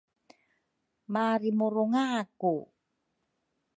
marimurungaku. 1.13 2.53